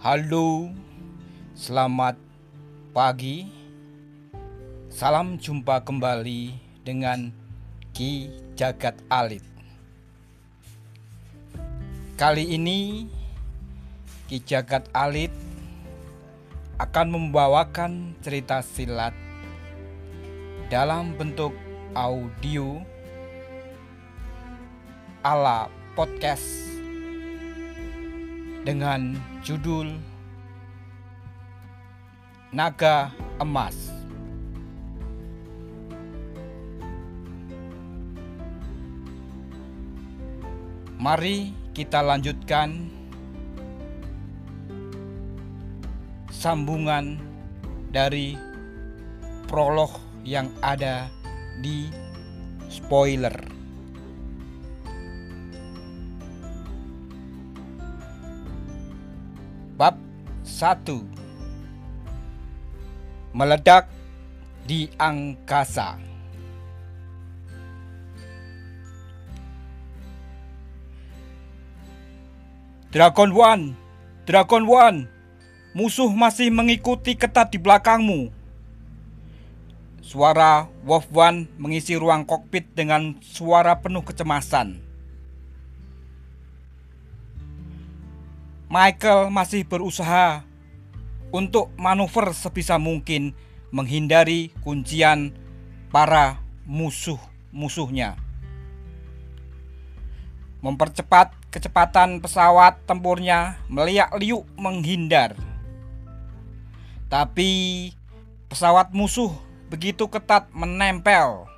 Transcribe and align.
Halo, 0.00 0.72
selamat 1.52 2.16
pagi. 2.96 3.52
Salam 4.88 5.36
jumpa 5.36 5.84
kembali 5.84 6.56
dengan 6.80 7.28
Ki 7.92 8.32
Jagat 8.56 8.96
Alit. 9.12 9.44
Kali 12.16 12.48
ini 12.48 13.12
Ki 14.24 14.40
Jagat 14.40 14.88
Alit 14.96 15.36
akan 16.80 17.06
membawakan 17.12 18.16
cerita 18.24 18.64
silat 18.64 19.12
dalam 20.72 21.12
bentuk 21.12 21.52
audio 21.92 22.80
ala 25.20 25.68
podcast 25.92 26.79
dengan 28.60 29.16
judul 29.40 29.96
Naga 32.52 33.14
Emas. 33.40 33.76
Mari 41.00 41.56
kita 41.72 42.04
lanjutkan 42.04 42.92
sambungan 46.28 47.16
dari 47.88 48.36
prolog 49.48 49.96
yang 50.28 50.52
ada 50.60 51.08
di 51.64 51.88
spoiler. 52.68 53.59
1 60.50 60.82
Meledak 63.30 63.86
di 64.66 64.90
angkasa. 64.98 65.94
Dragon 72.90 73.30
One 73.30 73.78
Dragon 74.26 74.66
One 74.66 75.06
Musuh 75.70 76.10
masih 76.10 76.50
mengikuti 76.50 77.14
ketat 77.14 77.54
di 77.54 77.62
belakangmu. 77.62 78.34
Suara 80.02 80.66
Wolf 80.82 81.06
One 81.14 81.46
mengisi 81.62 81.94
ruang 81.94 82.26
kokpit 82.26 82.74
dengan 82.74 83.14
suara 83.22 83.78
penuh 83.78 84.02
kecemasan 84.02 84.89
Michael 88.70 89.34
masih 89.34 89.66
berusaha 89.66 90.46
untuk 91.34 91.74
manuver 91.74 92.30
sebisa 92.30 92.78
mungkin 92.78 93.34
menghindari 93.74 94.54
kuncian 94.62 95.34
para 95.90 96.38
musuh-musuhnya. 96.70 98.14
Mempercepat 100.62 101.34
kecepatan 101.50 102.22
pesawat 102.22 102.78
tempurnya 102.86 103.58
meliak 103.66 104.14
liuk 104.22 104.46
menghindar. 104.54 105.34
Tapi 107.10 107.90
pesawat 108.46 108.94
musuh 108.94 109.34
begitu 109.66 110.06
ketat 110.06 110.46
menempel 110.54 111.49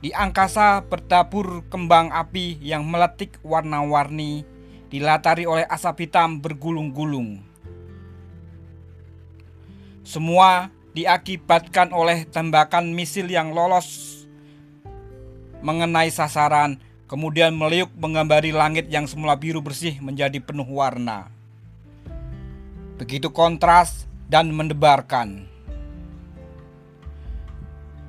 Di 0.00 0.16
angkasa 0.16 0.80
berdabur 0.80 1.68
kembang 1.68 2.08
api 2.08 2.56
yang 2.64 2.88
meletik 2.88 3.36
warna-warni 3.44 4.48
dilatari 4.88 5.44
oleh 5.44 5.68
asap 5.68 6.08
hitam 6.08 6.40
bergulung-gulung. 6.40 7.44
Semua 10.00 10.72
diakibatkan 10.96 11.92
oleh 11.92 12.24
tembakan 12.24 12.96
misil 12.96 13.28
yang 13.28 13.52
lolos 13.52 14.24
mengenai 15.60 16.08
sasaran, 16.08 16.80
kemudian 17.04 17.52
meliuk 17.52 17.92
menggambari 17.92 18.56
langit 18.56 18.88
yang 18.88 19.04
semula 19.04 19.36
biru 19.36 19.60
bersih 19.60 20.00
menjadi 20.00 20.40
penuh 20.40 20.64
warna. 20.64 21.28
Begitu 22.96 23.28
kontras 23.28 24.08
dan 24.32 24.48
mendebarkan. 24.56 25.49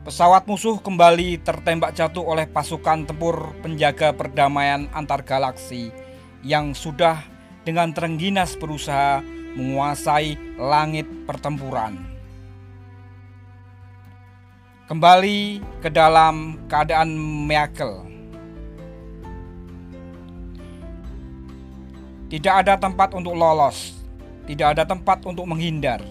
Pesawat 0.02 0.50
musuh 0.50 0.82
kembali 0.82 1.46
tertembak 1.46 1.94
jatuh 1.94 2.26
oleh 2.26 2.50
pasukan 2.50 3.06
tempur 3.06 3.54
penjaga 3.62 4.10
perdamaian 4.10 4.90
antar 4.98 5.22
galaksi 5.22 5.94
yang 6.42 6.74
sudah 6.74 7.22
dengan 7.62 7.94
terengginas 7.94 8.58
berusaha 8.58 9.22
menguasai 9.54 10.58
langit 10.58 11.06
pertempuran. 11.30 12.02
Kembali 14.90 15.62
ke 15.86 15.94
dalam 15.94 16.66
keadaan 16.66 17.14
Michael. 17.46 18.10
Tidak 22.26 22.54
ada 22.66 22.74
tempat 22.74 23.14
untuk 23.14 23.38
lolos, 23.38 23.94
tidak 24.50 24.74
ada 24.74 24.84
tempat 24.90 25.22
untuk 25.30 25.46
menghindar 25.46 26.02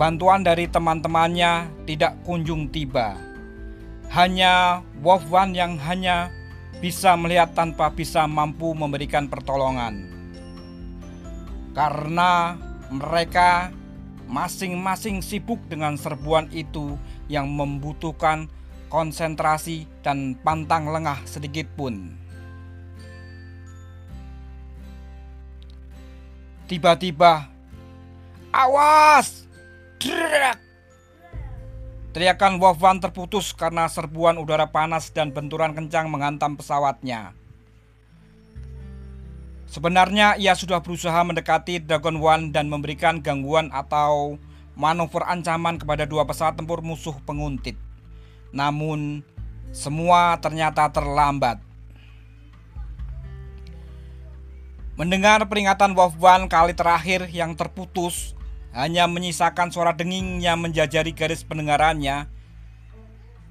Bantuan 0.00 0.40
dari 0.40 0.64
teman-temannya 0.64 1.68
tidak 1.84 2.16
kunjung 2.24 2.72
tiba. 2.72 3.20
Hanya 4.08 4.80
One 5.04 5.52
yang 5.52 5.76
hanya 5.76 6.32
bisa 6.80 7.12
melihat 7.20 7.52
tanpa 7.52 7.92
bisa 7.92 8.24
mampu 8.24 8.72
memberikan 8.72 9.28
pertolongan. 9.28 10.08
Karena 11.76 12.56
mereka 12.88 13.68
masing-masing 14.24 15.20
sibuk 15.20 15.60
dengan 15.68 16.00
serbuan 16.00 16.48
itu 16.48 16.96
yang 17.28 17.52
membutuhkan 17.52 18.48
konsentrasi 18.88 19.84
dan 20.00 20.32
pantang 20.40 20.88
lengah 20.88 21.20
sedikit 21.28 21.68
pun. 21.76 22.16
Tiba-tiba, 26.64 27.52
awas! 28.48 29.39
Drak! 30.00 30.58
Teriakan 32.10 32.58
Wolfwan 32.58 32.98
terputus 32.98 33.52
karena 33.54 33.86
serbuan 33.86 34.40
udara 34.40 34.72
panas 34.72 35.12
dan 35.12 35.30
benturan 35.30 35.76
kencang 35.76 36.10
menghantam 36.10 36.58
pesawatnya. 36.58 37.36
Sebenarnya 39.70 40.34
ia 40.34 40.58
sudah 40.58 40.82
berusaha 40.82 41.22
mendekati 41.22 41.78
Dragon 41.78 42.18
One 42.18 42.50
dan 42.50 42.66
memberikan 42.66 43.22
gangguan 43.22 43.70
atau 43.70 44.34
manuver 44.74 45.22
ancaman 45.22 45.78
kepada 45.78 46.08
dua 46.10 46.26
pesawat 46.26 46.58
tempur 46.58 46.82
musuh 46.82 47.14
penguntit. 47.22 47.78
Namun, 48.50 49.22
semua 49.70 50.34
ternyata 50.42 50.90
terlambat. 50.90 51.62
Mendengar 54.98 55.46
peringatan 55.46 55.94
One 55.94 56.50
kali 56.50 56.74
terakhir 56.74 57.30
yang 57.30 57.54
terputus, 57.54 58.34
hanya 58.70 59.10
menyisakan 59.10 59.74
suara 59.74 59.90
denging 59.94 60.38
yang 60.38 60.62
menjajari 60.62 61.10
garis 61.10 61.42
pendengarannya. 61.42 62.30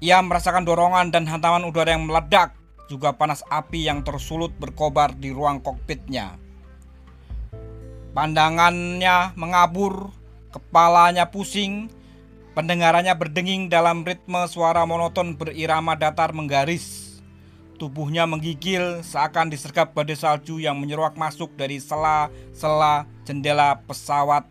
Ia 0.00 0.18
merasakan 0.24 0.64
dorongan 0.64 1.12
dan 1.12 1.28
hantaman 1.28 1.68
udara 1.68 1.92
yang 1.92 2.08
meledak, 2.08 2.56
juga 2.88 3.12
panas 3.12 3.44
api 3.52 3.84
yang 3.84 4.00
tersulut 4.00 4.56
berkobar 4.56 5.12
di 5.12 5.28
ruang 5.28 5.60
kokpitnya. 5.60 6.40
Pandangannya 8.16 9.36
mengabur, 9.36 10.08
kepalanya 10.50 11.28
pusing, 11.28 11.92
pendengarannya 12.56 13.12
berdenging 13.12 13.68
dalam 13.68 14.02
ritme 14.02 14.40
suara 14.48 14.88
monoton 14.88 15.36
berirama 15.36 15.94
datar 16.00 16.32
menggaris. 16.32 17.20
Tubuhnya 17.76 18.24
menggigil 18.28 19.04
seakan 19.04 19.48
disergap 19.48 19.92
badai 19.96 20.16
salju 20.16 20.60
yang 20.60 20.76
menyeruak 20.76 21.16
masuk 21.16 21.52
dari 21.56 21.80
sela-sela 21.80 23.08
jendela 23.24 23.80
pesawat 23.88 24.44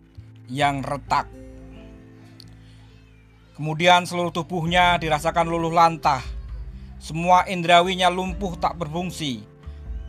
yang 0.50 0.82
retak. 0.82 1.30
Kemudian 3.54 4.10
seluruh 4.10 4.34
tubuhnya 4.34 4.98
dirasakan 4.98 5.48
luluh 5.48 5.72
lantah. 5.72 6.24
Semua 7.00 7.48
indrawinya 7.48 8.12
lumpuh 8.12 8.58
tak 8.60 8.76
berfungsi. 8.76 9.44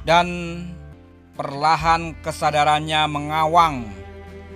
Dan 0.03 0.27
perlahan 1.37 2.17
kesadarannya 2.25 3.05
mengawang, 3.11 3.85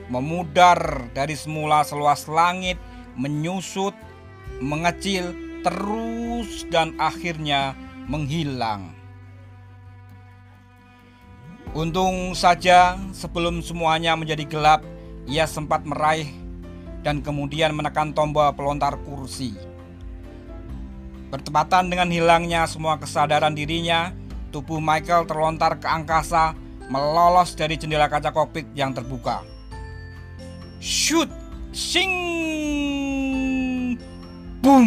memudar 0.08 1.10
dari 1.12 1.36
semula 1.36 1.84
seluas 1.84 2.24
langit, 2.30 2.80
menyusut, 3.18 3.92
mengecil, 4.62 5.36
terus 5.66 6.64
dan 6.70 6.94
akhirnya 6.96 7.74
menghilang. 8.06 8.94
Untung 11.74 12.38
saja 12.38 12.94
sebelum 13.10 13.58
semuanya 13.58 14.14
menjadi 14.14 14.46
gelap, 14.46 14.86
ia 15.24 15.48
sempat 15.48 15.84
meraih 15.88 16.28
dan 17.04 17.20
kemudian 17.20 17.76
menekan 17.76 18.12
tombol 18.16 18.48
pelontar 18.56 18.96
kursi. 19.04 19.52
Bertepatan 21.28 21.90
dengan 21.90 22.08
hilangnya 22.08 22.64
semua 22.64 22.96
kesadaran 22.96 23.52
dirinya, 23.52 24.14
tubuh 24.54 24.78
Michael 24.78 25.26
terlontar 25.26 25.82
ke 25.82 25.88
angkasa, 25.90 26.54
melolos 26.86 27.56
dari 27.58 27.74
jendela 27.74 28.06
kaca 28.06 28.30
kokpit 28.30 28.70
yang 28.76 28.94
terbuka. 28.94 29.42
Shoot! 30.78 31.28
Sing! 31.74 32.12
Boom! 34.62 34.86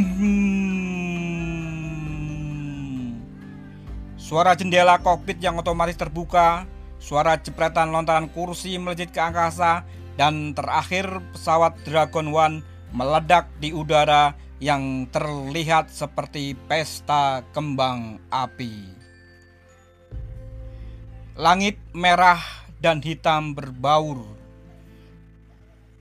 Suara 4.16 4.56
jendela 4.56 5.00
kokpit 5.04 5.40
yang 5.44 5.60
otomatis 5.60 6.00
terbuka, 6.00 6.64
suara 7.00 7.36
jepretan 7.40 7.92
lontaran 7.92 8.32
kursi 8.32 8.80
melejit 8.80 9.12
ke 9.12 9.20
angkasa, 9.20 9.84
dan 10.18 10.58
terakhir 10.58 11.22
pesawat 11.32 11.78
Dragon 11.86 12.34
One 12.34 12.66
meledak 12.92 13.48
di 13.62 13.70
udara 13.72 14.34
yang 14.58 15.06
terlihat 15.14 15.94
seperti 15.94 16.58
pesta 16.66 17.46
kembang 17.54 18.18
api. 18.34 18.98
Langit 21.38 21.78
merah 21.94 22.42
dan 22.82 22.98
hitam 23.06 23.54
berbaur. 23.54 24.26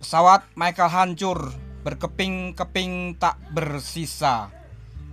Pesawat 0.01 0.49
Michael 0.57 0.89
hancur, 0.89 1.41
berkeping-keping 1.85 3.21
tak 3.21 3.37
bersisa, 3.53 4.49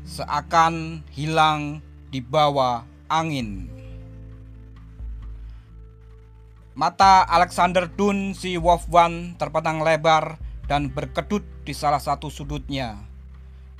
seakan 0.08 1.04
hilang 1.12 1.84
di 2.08 2.24
bawah 2.24 2.88
angin. 3.10 3.73
Mata 6.74 7.22
Alexander 7.30 7.86
Dun 7.86 8.34
si 8.34 8.58
Wolf 8.58 8.90
One 8.90 9.38
terpatang 9.38 9.86
lebar 9.86 10.42
dan 10.66 10.90
berkedut 10.90 11.46
di 11.62 11.70
salah 11.70 12.02
satu 12.02 12.34
sudutnya. 12.34 12.98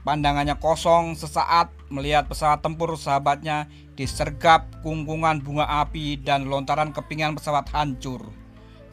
Pandangannya 0.06 0.62
kosong 0.62 1.18
sesaat 1.18 1.74
melihat 1.90 2.30
pesawat 2.30 2.62
tempur 2.62 2.94
sahabatnya 2.94 3.66
disergap 3.98 4.70
kungkungan 4.86 5.42
bunga 5.42 5.66
api 5.82 6.22
dan 6.22 6.46
lontaran 6.46 6.94
kepingan 6.94 7.34
pesawat 7.34 7.66
hancur. 7.74 8.30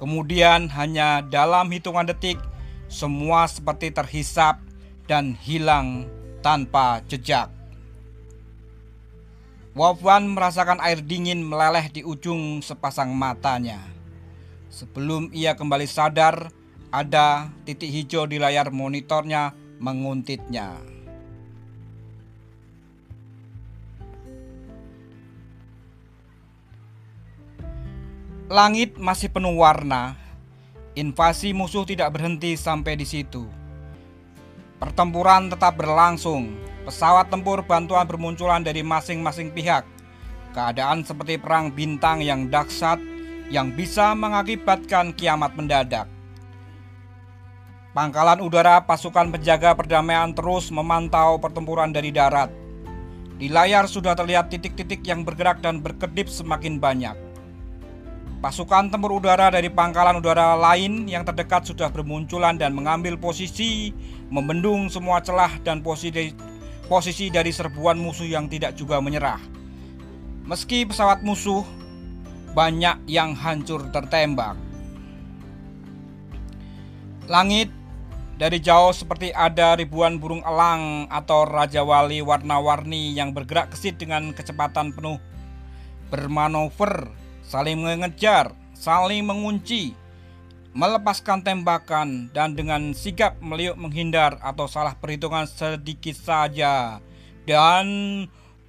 Kemudian 0.01 0.73
hanya 0.73 1.21
dalam 1.21 1.69
hitungan 1.69 2.09
detik 2.09 2.41
semua 2.89 3.45
seperti 3.53 3.93
terhisap 3.93 4.65
dan 5.13 5.37
hilang 5.37 6.09
tanpa 6.41 7.05
jejak. 7.05 7.53
Wafwan 9.81 10.37
merasakan 10.37 10.77
air 10.85 11.01
dingin 11.01 11.41
meleleh 11.41 11.89
di 11.89 12.05
ujung 12.05 12.61
sepasang 12.61 13.17
matanya. 13.17 13.81
Sebelum 14.69 15.33
ia 15.33 15.57
kembali 15.57 15.89
sadar, 15.89 16.53
ada 16.93 17.49
titik 17.65 17.89
hijau 17.89 18.29
di 18.29 18.37
layar 18.37 18.69
monitornya 18.69 19.57
menguntitnya. 19.81 20.77
Langit 28.53 29.01
masih 29.01 29.33
penuh 29.33 29.57
warna. 29.57 30.13
Invasi 30.93 31.57
musuh 31.57 31.89
tidak 31.89 32.13
berhenti 32.21 32.53
sampai 32.53 33.01
di 33.01 33.09
situ. 33.09 33.49
Pertempuran 34.77 35.49
tetap 35.49 35.81
berlangsung. 35.81 36.69
Pesawat 36.91 37.31
tempur 37.31 37.63
bantuan 37.63 38.03
bermunculan 38.03 38.67
dari 38.67 38.83
masing-masing 38.83 39.55
pihak. 39.55 39.87
Keadaan 40.51 41.07
seperti 41.07 41.39
perang 41.39 41.71
bintang 41.71 42.19
yang 42.19 42.51
dahsyat 42.51 42.99
yang 43.47 43.71
bisa 43.79 44.11
mengakibatkan 44.19 45.15
kiamat 45.15 45.55
mendadak. 45.55 46.11
Pangkalan 47.95 48.43
udara 48.43 48.83
pasukan 48.83 49.31
penjaga 49.31 49.79
perdamaian 49.79 50.35
terus 50.35 50.75
memantau 50.75 51.39
pertempuran 51.39 51.95
dari 51.95 52.11
darat. 52.11 52.51
Di 53.39 53.47
layar 53.47 53.87
sudah 53.87 54.19
terlihat 54.19 54.51
titik-titik 54.51 55.07
yang 55.07 55.23
bergerak 55.23 55.63
dan 55.63 55.79
berkedip 55.79 56.27
semakin 56.27 56.83
banyak. 56.83 57.15
Pasukan 58.43 58.91
tempur 58.91 59.23
udara 59.23 59.47
dari 59.55 59.71
pangkalan 59.71 60.19
udara 60.19 60.59
lain 60.59 61.07
yang 61.07 61.23
terdekat 61.23 61.71
sudah 61.71 61.87
bermunculan 61.87 62.59
dan 62.59 62.75
mengambil 62.75 63.15
posisi, 63.15 63.95
membendung 64.27 64.91
semua 64.91 65.23
celah 65.23 65.55
dan 65.63 65.87
posisi, 65.87 66.35
posisi 66.91 67.31
dari 67.31 67.55
serbuan 67.55 68.03
musuh 68.03 68.27
yang 68.27 68.51
tidak 68.51 68.75
juga 68.75 68.99
menyerah. 68.99 69.39
Meski 70.43 70.83
pesawat 70.83 71.23
musuh 71.23 71.63
banyak 72.51 73.07
yang 73.07 73.39
hancur 73.39 73.87
tertembak. 73.95 74.59
Langit 77.31 77.71
dari 78.35 78.59
jauh 78.59 78.91
seperti 78.91 79.31
ada 79.31 79.79
ribuan 79.79 80.19
burung 80.19 80.43
elang 80.43 81.07
atau 81.15 81.47
raja 81.47 81.87
wali 81.87 82.19
warna-warni 82.19 83.15
yang 83.15 83.31
bergerak 83.31 83.71
kesit 83.71 83.95
dengan 84.03 84.35
kecepatan 84.35 84.91
penuh 84.91 85.23
bermanuver 86.11 87.15
saling 87.47 87.79
mengejar, 87.79 88.51
saling 88.75 89.23
mengunci, 89.23 89.95
melepaskan 90.71 91.43
tembakan, 91.43 92.31
dan 92.31 92.55
dengan 92.55 92.95
sigap 92.95 93.37
meliuk 93.43 93.75
menghindar 93.75 94.39
atau 94.41 94.71
salah 94.71 94.95
perhitungan 94.95 95.47
sedikit 95.51 96.15
saja. 96.15 97.03
Dan 97.45 97.87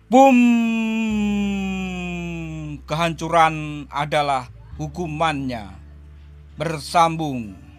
boom, 0.10 0.38
kehancuran 2.84 3.86
adalah 3.94 4.50
hukumannya. 4.82 5.78
Bersambung. 6.58 7.71